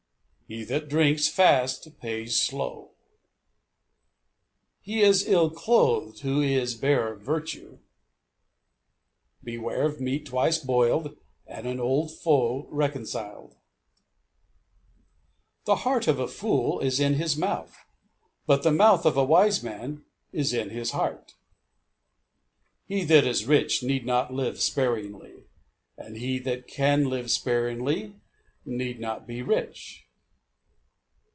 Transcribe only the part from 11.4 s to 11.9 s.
and an